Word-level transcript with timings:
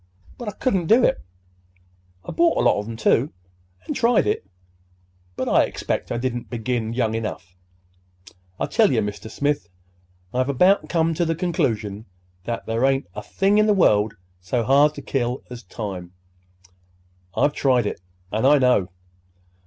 But 0.39 0.47
I 0.47 0.53
couldn't 0.53 0.87
do 0.87 1.03
it. 1.03 1.21
I 2.25 2.31
bought 2.31 2.57
a 2.57 2.61
lot 2.61 2.79
of 2.79 2.87
'em, 2.89 2.97
too, 2.97 3.31
an' 3.87 3.93
tried 3.93 4.25
it; 4.25 4.43
but 5.35 5.47
I 5.47 5.65
expect 5.65 6.11
I 6.11 6.17
didn't 6.17 6.49
begin 6.49 6.91
young 6.93 7.13
enough. 7.13 7.55
I 8.59 8.65
tell 8.65 8.91
ye, 8.91 8.97
Mr. 8.97 9.29
Smith, 9.29 9.69
I've 10.33 10.49
about 10.49 10.89
come 10.89 11.13
to 11.13 11.23
the 11.23 11.35
conclusion 11.35 12.05
that 12.45 12.65
there 12.65 12.83
ain't 12.83 13.05
a 13.13 13.21
thing 13.21 13.59
in 13.59 13.67
the 13.67 13.75
world 13.75 14.15
so 14.39 14.63
hard 14.63 14.95
to 14.95 15.03
kill 15.03 15.43
as 15.51 15.61
time. 15.61 16.13
I've 17.37 17.53
tried 17.53 17.85
it, 17.85 18.01
and 18.31 18.47
I 18.47 18.57
know. 18.57 18.89